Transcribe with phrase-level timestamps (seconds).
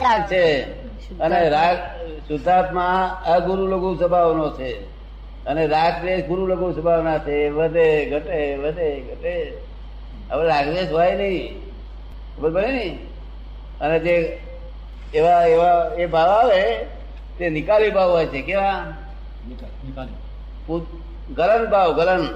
[0.00, 0.62] રાગ છે?
[1.18, 1.76] અને રાગ
[2.28, 4.80] શુદ્ધાત્મા અગુરુ લઘુ સ્વભાવનો છે.
[5.44, 7.48] અને રાગ દ્વેષ ગુરુ લઘુ સ્વભાવના છે.
[7.48, 9.52] વધે ઘટે વધે ઘટે.
[10.30, 11.70] હવે રાગદ્વેષ હોય નહીં.
[12.36, 12.98] ખબર પડે ને?
[13.80, 14.40] અને જે
[15.14, 16.84] એવા એવા એ ભાવ આવે
[17.38, 18.42] તે નિકાલી ભાવ હોય છે.
[18.42, 18.84] કેવા?
[20.66, 22.28] પૂત- ગલન ભાવ ગલન.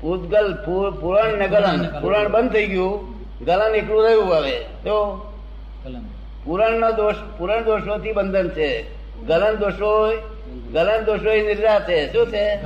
[0.00, 0.54] પૂતગલ
[1.00, 2.00] પુરાણ ને ગલન.
[2.00, 3.14] પુરાણ બંધ થઈ ગયું.
[3.44, 4.60] ગલન એકલું રહ્યું હવે.
[4.60, 5.16] તો?
[5.84, 6.13] પુરાણ
[6.48, 8.84] નો દોષ પુરાણ દોષોથી બંધન છે.
[9.26, 10.12] ગલન દોષો
[10.72, 12.12] ગલન દોષો એ નિર્ધા છે.
[12.12, 12.62] શું છે?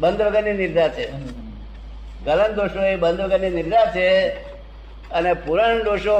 [0.00, 1.10] બંધ વગરની નિર્ધા છે.
[2.24, 4.28] ગલન દોષો એ બંધ વગરની નિર્ધા છે
[5.10, 6.16] અને પુરાણ દોષો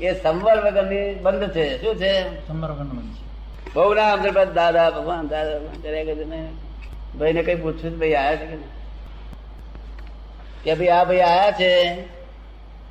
[0.00, 1.82] એ સંવર વગરની બંધ છે.
[1.82, 2.48] શું છે?
[3.74, 6.48] બહુ ના અમને દાદા ભગવાન દાદા ભગવાન
[7.18, 7.42] ભાઈ ને.
[7.42, 8.56] કઈ પૂછ્યું છે, ભાઈ આવ્યા છે કે
[10.64, 12.02] કે ભાઈ આ ભાઈ આયા છે?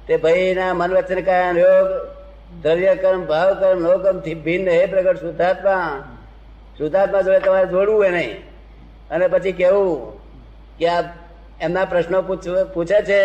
[0.08, 2.23] તે ભાઈ ના મન વચન કયા યોગ
[2.62, 6.04] દ્રવ્ય કર્મ ભાવ કર્મ નો કર્મથી ભિન્ન હે પ્રગટ શુદ્ધાત્મા.
[6.78, 8.40] શુદ્ધાત્મા જોડે તમારે જોડવું એ નહીં.
[9.10, 10.20] અને પછી કેવું
[10.78, 11.04] કે આ
[11.62, 13.24] એમના પ્રશ્નો પૂછ- પૂછે છે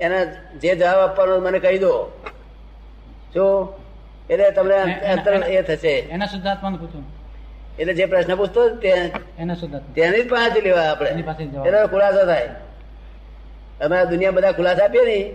[0.00, 0.24] એના
[0.60, 2.22] જે જવાબ આપવાનો મને કહી દો.
[3.34, 3.72] શું?
[4.30, 5.88] એટલે તમને અંતર એ થશે.
[5.88, 7.04] એના શુદ્ધાત્મા પૂછું.
[7.78, 11.10] એટલે જે પ્રશ્ન પૂછતો તેની જ પાસે લેવા આપણે.
[11.10, 11.22] એની
[11.86, 12.48] ખુલાસો થાય.
[13.84, 15.34] અમે દુનિયા બધા ખુલાસા આપીએ ને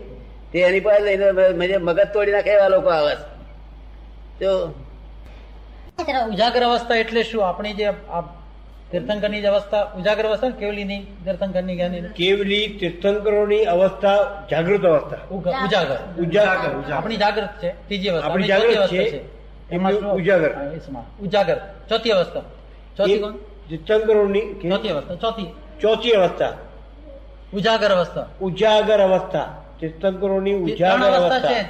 [0.55, 3.25] તે એની પાસે લઈને મગજ તોડી નાખે એવા લોકો આવે છે.
[4.39, 4.67] તો
[6.31, 7.47] ઉજાગર અવસ્થા એટલે શું?
[7.47, 7.91] આપણી જે
[8.91, 15.17] તીર્થંકરની જે અવસ્થા ઉજાગર અવસ્થા કેવલીની તીર્થંકરની જ્ઞાની કેવલી તીર્થંકરોની અવસ્થા જાગૃત અવસ્થા.
[15.35, 16.21] ઉજાગર.
[16.21, 17.69] ઉજાગર આપણી જાગૃત છે.
[17.69, 18.27] ત્રીજી અવસ્થા.
[18.29, 19.21] આપણી જાગૃત છે.
[19.71, 20.51] એમાં ઉજાગર.
[21.21, 21.57] ઉજાગર.
[21.89, 22.39] ચોથી અવસ્થા.
[22.97, 23.31] ચોથી કોણ?
[23.69, 25.15] તીર્થંકરોની ચોથી અવસ્થા.
[25.15, 25.53] ચોથી.
[25.81, 26.53] ચોથી અવસ્થા.
[27.53, 28.27] ઉજાગર અવસ્થા.
[28.41, 29.64] ઉજાગર અવસ્થા.
[29.87, 31.61] તીર્થંકરોની ઉજાગર અવસ્થા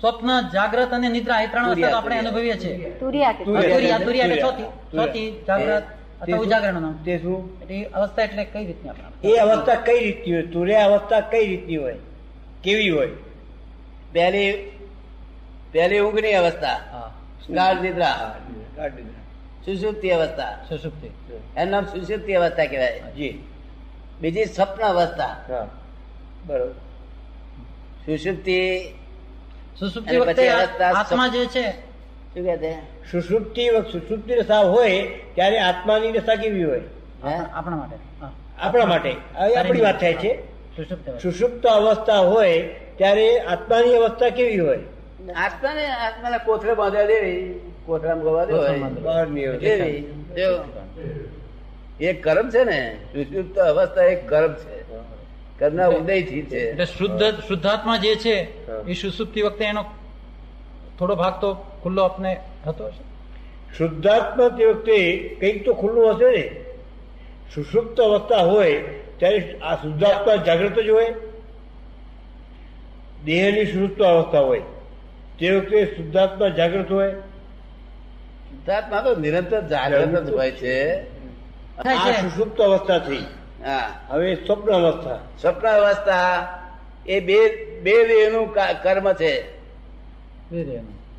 [0.00, 2.90] સ્વપ્ન જાગ્રત અને નિદ્રા એ ત્રણ અવસ્થા આપણે અનુભવીએ છીએ.
[2.90, 3.32] તુરિયા.
[3.32, 3.74] તુરિયા.
[3.74, 4.66] તુરિયા તુરિયા એટલે તુરિયા.
[4.66, 4.96] ચોથી.
[4.96, 5.82] ચોથી જાગ્રત
[6.26, 6.40] તે શું?
[6.40, 7.02] ઉજાગરણનું નામ.
[7.04, 10.42] તે શું એટલે એ અવસ્થા એટલે કઈ રીતની આપણે એ અવસ્થા કઈ રીતની હોય?
[10.42, 11.96] તુર્યા અવસ્થા કઈ રીતની હોય?
[12.64, 13.08] કેવી હોય?
[14.12, 14.70] પહેલી
[15.72, 16.80] પહેલી ઊંઘની અવસ્થા.
[17.50, 18.38] ગાઢ નિદ્રા.
[18.76, 19.20] કાઢી દે.
[19.64, 20.58] સુષુપ્તિ અવસ્થા.
[20.68, 21.06] સુષુપ્તિ.
[21.56, 23.00] એનું નામ સુષુપ્તિ અવસ્થા કહેવાય.
[23.16, 23.44] જી.
[24.20, 25.26] બીજી સ્વપ્ન અવસ્થા.
[25.48, 25.68] હા.
[26.46, 26.74] બરોબર.
[28.06, 28.80] સુષુપ્તિ
[29.80, 32.74] સુષુપ્તિ વખતે આત્મા જે છે શું કહે છે
[33.12, 35.00] સુષુપ્તિ સુષુપ્તિ રસા હોય
[35.34, 36.80] ત્યારે આત્માની રસા કેવી હોય?
[37.52, 38.26] આપણા માટે.
[38.58, 39.16] આપણા માટે.
[39.36, 40.38] હવે આપણી વાત થાય છે.
[41.22, 42.18] સુષુપ્તિ અવસ્થા.
[42.18, 42.62] હોય
[42.96, 44.78] ત્યારે આત્માની અવસ્થા કેવી હોય?
[45.36, 48.52] આત્માને આત્માને કોથળે બાંધ્યા દેવી કોથળામાં ગવા દે
[48.88, 49.26] બહાર.
[49.58, 50.04] દેવી.
[52.00, 54.79] એક કર્મ છે ને સુષુપ્ત અવસ્થા એક કર્મ છે.
[55.60, 56.70] કર્મના ઉદયથી છે.
[56.70, 58.34] એટલે શુદ્ધ શુદ્ધાત્મા જે છે
[58.90, 59.84] એ સુસુપ્તિ વખતે એનો
[60.98, 63.04] થોડો ભાગ તો ખુલ્લો આપને થતો હશે.
[63.78, 64.96] શુદ્ધાત્મા તે વખતે
[65.40, 66.44] કંઈક તો ખુલ્લું હશે ને.
[67.54, 68.72] સુસુપ્ત અવસ્થા હોય
[69.18, 71.14] ત્યારે આ શુદ્ધાત્મા જાગૃત જ હોય.
[73.24, 74.62] દેહની સુસુપ્ત અવસ્થા હોય
[75.38, 77.12] તે વખતે શુદ્ધાત્મા જાગૃત હોય.
[78.50, 80.76] શુદ્ધાત્મા તો નિરંતર જાગૃત જ હોય છે.
[81.78, 83.16] આ સુસુપ્ત અવસ્થાથી.
[83.16, 83.24] થઈ
[83.64, 84.00] હા.
[84.08, 85.18] હવે સ્વપ્ન અવસ્થા.
[85.40, 86.48] સ્વપ્ન અવસ્થા
[87.06, 89.40] એ બે બે દેહનું કર્મ છે.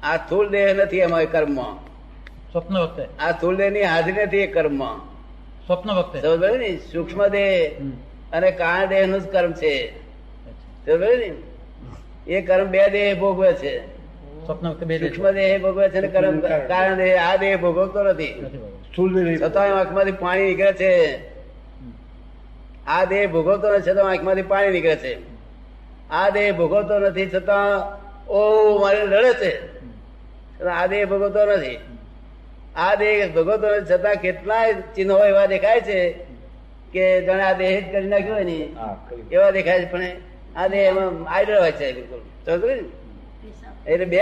[0.04, 1.62] આ સ્થુલ દેહ નથી એમાં કર્મ.
[2.52, 3.08] સ્વપ્ન વખતે.
[3.20, 4.98] આ સ્થુલ દેહની હાજરી નથી એ કર્મ.
[5.68, 6.22] સ્વપ્ન વખતે.
[6.22, 7.72] સમજ ને સૂક્ષ્મ દેહ
[8.34, 9.92] અને કારણ દેહનું જ કર્મ છે.
[10.86, 11.34] સમજ ને
[12.28, 13.80] એ કર્મ બે દેહ ભોગવે છે.
[14.46, 18.46] સૂક્ષ્મ દેહ ભોગવે છે અને કર્મ કારણ દેહ આ દેહ ભોગવતો નથી.
[18.92, 19.48] સ્થુલ દેહ.
[19.48, 21.31] છતાં આંખમાંથી પાણી નીકળે છે.
[22.88, 25.14] આ દેહ ભોગવતો નથી છતાં આંખમાંથી પાણી નીકળે છે.
[26.10, 27.98] આ દેહ ભોગવતો નથી છતાં
[28.28, 29.52] ઓ મારે લડે છે.
[30.66, 31.78] આ દેહ ભોગવતો નથી.
[32.76, 36.12] આ દેહ ભોગવતો નથી છતાં કેટલાય ચિહ્નો એવા દેખાય છે
[36.94, 38.70] કે જાણે આ દેહ જ કરી નાખ્યો હોય ને.
[39.32, 40.04] એવા દેખાય છે પણ
[40.56, 42.20] આ દેહ એમાં આઈડર હોય છે બિલકુલ.
[43.88, 44.22] એટલે બે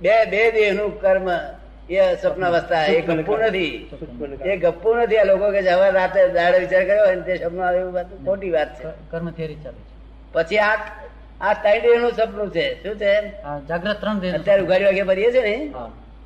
[0.00, 1.30] બે બે દેહનું કર્મ
[1.90, 3.90] એ સપના અવસ્થા એ ગપ્પુ નથી.
[4.44, 7.66] એ ગપ્પુ નથી આ લોકો કે જવા હવે રાતે દાડે વિચાર કર્યો હોય તે સપનું
[7.66, 8.88] આવે એવું વાત ખોટી વાત છે.
[9.10, 9.94] કર્મ થિયરી ચાલે છે.
[10.32, 10.76] પછી આ
[11.40, 12.66] આ ત્રણ દેહનું સપનું છે.
[12.82, 13.12] શું છે?
[13.68, 15.56] જાગ્રત ત્રણ દેહ અત્યારે ઉઘાડી વાગે ભરીએ છે ને?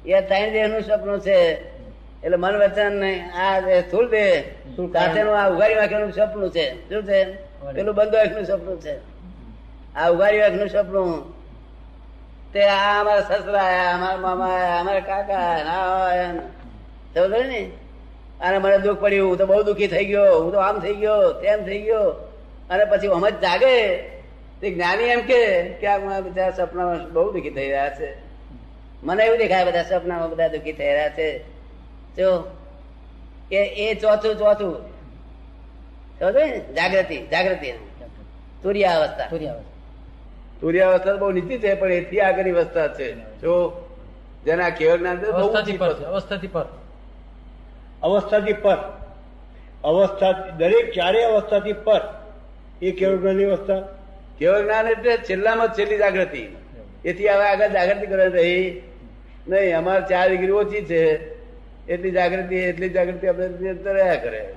[0.06, 1.38] એ ત્રણ દેહનું સપનું છે.
[2.22, 3.04] એટલે મન વચન
[3.44, 4.44] આ સ્થુલ દેહ
[4.92, 6.66] સાથેનું આ ઉઘાડી નું સપનું છે.
[6.88, 7.20] શું છે?
[7.74, 8.94] પેલું બંધનું સપનું છે.
[9.96, 11.08] આ ઉઘાડી વાંખનું સપનું
[12.54, 17.38] તે આ અમારા સસરા અમારા મામા અમારા કાકા ના.
[17.48, 17.70] ને
[18.40, 21.32] અને મને દુઃખ પડ્યું હું તો બહુ દુઃખી થઈ ગયો હું તો આમ થઈ ગયો
[21.32, 22.10] તેમ થઈ ગયો.
[22.70, 23.96] અને પછી હમ જ જાગે.
[24.60, 28.16] તે જ્ઞાની એમ કે આ મારા બિચારા સપનામાં બહુ દુઃખી થઈ રહ્યા છે.
[29.02, 31.38] મને એવું દેખાય બધા સપનામાં બધા દુઃખી થઈ રહ્યા છે.
[32.16, 32.40] જો
[33.50, 34.74] કે એ ચોથું ચોથું.
[36.20, 36.58] સમજો ને?
[36.58, 37.72] જાગૃતિ જાગૃતિ.
[38.62, 39.24] તુર્યાવસ્થા.
[40.60, 43.12] સૂર્યાવસ્થા બહુ નીચી છે પણ એથી આગળની અવસ્થા છે.
[43.14, 43.80] જો
[44.44, 46.04] જેના કેવળ જ્ઞાન છે, અવસ્થાથી પર છે.
[46.04, 46.64] અવસ્થાથી પર.
[48.02, 48.76] અવસ્થાથી પર.
[49.84, 52.00] અવસ્થા દરેક ચારેય અવસ્થાથી પર.
[52.82, 53.80] એ કેવળ જ્ઞાનની અવસ્થા?
[54.38, 56.56] કેવળ જ્ઞાન એટલે છેલ્લામાં છેલ્લી જાગૃતિ.
[57.04, 58.82] એથી હવે આગળ જાગૃતિ કરે રહી
[59.48, 61.34] નહીં અમારે ચાર ડિગ્રી ઓછી છે.
[61.86, 64.54] એટલી જાગૃતિ એટલી જાગૃતિ આપણે રહ્યા કરે.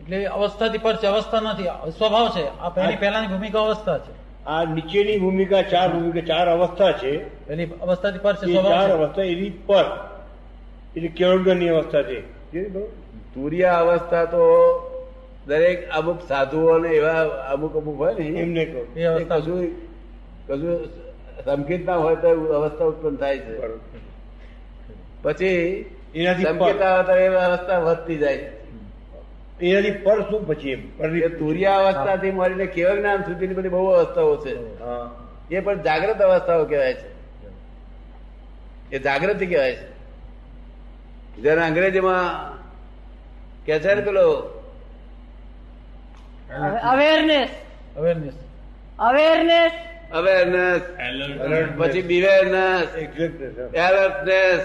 [0.00, 1.62] એટલે અવસ્થાથી પર છે અવસ્થા નથી.
[1.98, 2.58] સ્વભાવ છે.
[2.58, 4.21] આ પહેલી પહેલાની ભૂમિકા અવસ્થા છે.
[4.46, 7.12] આ નીચેની ભૂમિકા ચાર ભૂમિકા ચાર અવસ્થા છે.
[7.48, 9.84] એની અવસ્થાથી પર છે ચાર અવસ્થા એની પર.
[10.96, 12.20] એટલે કેવળ અવસ્થા છે.
[13.34, 14.42] તુરિયા અવસ્થા તો
[15.46, 17.22] દરેક અમુક સાધુઓને એવા
[17.52, 19.66] અમુક અમુક હોય ને એમને એ એ અવસ્થા કશું
[20.46, 20.84] કશું
[21.44, 23.58] સંકેત ના હોય તો અવસ્થા ઉત્પન્ન થાય છે.
[25.22, 25.84] પછી
[26.14, 28.50] એનાથી સંકેત આવે તો એ અવસ્થા વધતી જાય
[29.62, 30.82] એનાથી પર શું પછી એમ?
[31.64, 34.52] અવસ્થાથી મળીને કેવળ જ્ઞાન સુધીની બધી બહુ અવસ્થાઓ છે.
[35.50, 37.08] એ પણ જાગ્રત અવસ્થાઓ કહેવાય છે.
[38.92, 39.86] એ જાગૃતિ કહેવાય છે.
[41.42, 42.28] જેને અંગ્રેજીમાં
[43.66, 44.26] કે છે ને પેલો
[46.82, 47.50] અવેરનેસ
[47.96, 48.34] અવેરનેસ
[48.98, 49.72] અવેરનેસ
[50.12, 50.82] અવેરનેસ
[51.78, 52.88] પછી બિવેરનેસ
[53.74, 54.62] એલર્ટનેસ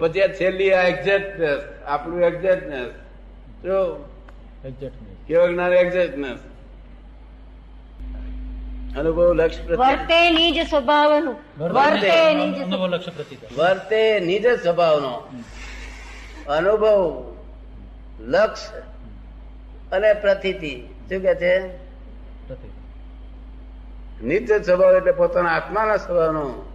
[0.00, 2.88] પછી આ છેલ્લી આ એક્ઝેક્ટનેસ આપણું એક્ઝેક્ટનેસ
[5.74, 6.38] એક્ઝેક્ટનેસ
[8.98, 11.36] અનુભવ લક્ષ વર્તે નિજ સ્વભાવનું.
[11.58, 12.34] વર્તે.
[12.34, 13.10] નિજ અનુભવ લક્ષ્ય
[13.56, 15.12] વર્તે નિજ સ્વભાવનો.
[16.48, 17.34] અનુભવ
[18.20, 18.72] લક્ષ
[19.92, 20.88] અને પ્રતિતિ.
[21.08, 21.68] શું કે છે?
[24.24, 26.72] નિત્ય સ્વભાવ એટલે પોતાના આત્માના સ્વભાવનો.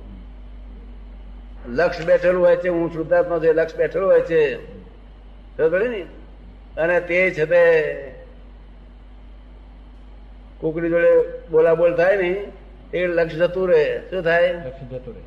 [1.67, 4.65] લક્ષ બેઠેલું હોય છે હું શુદ્ધાત્મા છે લક્ષ બેઠેલું હોય છે.
[5.57, 6.05] ખબર ને?
[6.77, 7.93] અને તે છે તે
[10.59, 11.09] કોકડી જોડે
[11.51, 12.45] બોલાબોલ થાય ને
[12.93, 14.01] એ લક્ષ જતું રહે.
[14.09, 14.53] શું થાય?
[14.91, 15.21] જતું રહે.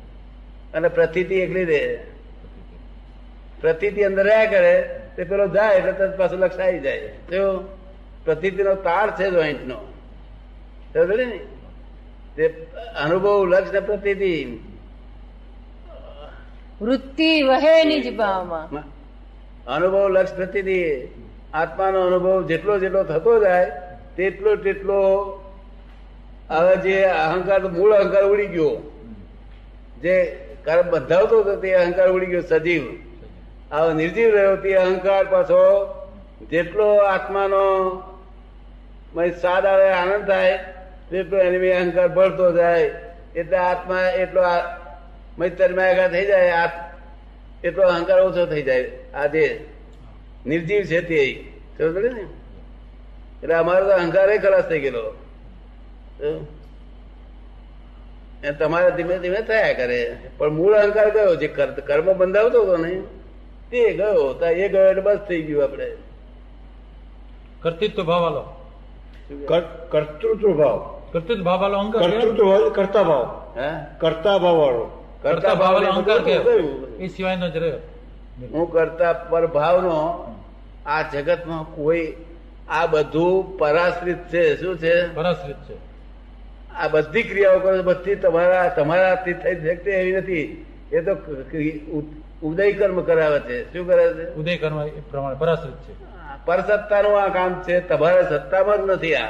[0.73, 1.97] અને પ્રતિતિ એકલી રહે.
[3.61, 6.99] પ્રતિતિ અંદર રહ્યા કરે તે પેલો જાય એટલે તરત પાછું લક્ષ આવી જાય.
[7.07, 7.59] જો
[8.25, 9.71] પ્રતિતિનો તાર છે જોઈન્ટ
[10.93, 11.39] સમજ ને?
[12.35, 12.47] તે
[12.95, 14.59] અનુભવ લક્ષ ને પ્રતીતિ.
[16.81, 18.83] વૃત્તિ વહે નિજ ભાવમાં.
[19.67, 21.07] અનુભવ લક્ષ પ્રતીતિ.
[21.55, 23.71] આત્માનો અનુભવ જેટલો જેટલો થતો જાય,
[24.17, 24.99] તેટલો તેટલો
[26.49, 28.71] હવે જે અહંકાર, મૂળ અહંકાર ઉડી ગયો.
[30.01, 30.15] જે
[30.65, 32.83] કર્મ બંધાવતો હતો તે અહંકાર ઉડી ગયો, સજીવ.
[33.71, 35.61] હવે નિર્જીવ રહ્યો, તે અહંકાર પાછો
[36.49, 37.63] જેટલો આત્માનો
[39.41, 40.57] સ્વાદ આવે, આનંદ થાય,
[41.09, 42.91] તેટલો એની અહંકાર ભળતો જાય.
[43.35, 44.41] એટલે આત્મા એટલો
[45.57, 46.51] તન્માયાકાર થઈ જાય
[47.63, 48.91] એટલો અહંકાર ઓછો થઈ જાય.
[49.13, 49.45] આ જે
[50.47, 51.51] નિર્જીવ છે તે.
[51.77, 52.21] ખબર પડી ને?
[53.43, 55.13] એટલે અમારો તો અહંકાર ખલાસ થઈ ગયેલો.
[58.59, 60.17] તમારે ધીમે ધીમે થયા કરે.
[60.37, 61.47] પણ મૂળ અહંકાર ગયો જે
[61.87, 63.01] કર્મ બંધાવતો હતો ને
[63.71, 64.33] તે ગયો.
[64.33, 65.97] તો એ ગયો એટલે બસ થઈ ગયું આપણે.
[67.61, 68.71] કર્તૃત્વ ભાવ આલો.
[69.45, 71.01] કર- કર્તૃત્વ ભાવ.
[71.11, 73.53] કર્તૃત્વ ભાવ વાળો અહંકાર કર્તૃત્વ ભાવ કરતા ભાવ.
[73.55, 73.95] હા?
[73.99, 75.05] કરતા ભાવ વાળો.
[75.21, 76.17] કરતા ભાવ વાળો અહંકાર.
[76.99, 77.77] એ સિવાયનો જ રહ્યો.
[78.43, 80.25] હું કરતા પર ભાવનો
[80.85, 82.13] આ જગતમાં કોઈ
[82.69, 84.61] આ બધું પરાશ્રિત છે.
[84.61, 85.13] શું છે?
[85.13, 85.77] પરાશ્રિત છે.
[86.75, 90.65] આ બધી ક્રિયાઓ કરો બધી તમારા તમારા થઈ શકતી એવી નથી.
[90.91, 91.15] એ તો
[92.43, 93.73] ઉદય કર્મ કરાવે છે.
[93.73, 94.33] શું કરે છે?
[94.33, 95.93] ઉદય કર્મ એ પ્રમાણે પરાશ્રિત છે.
[96.45, 97.79] પરસત્તાનું આ કામ છે.
[97.79, 99.29] તમારા સત્તામાં જ નથી આ.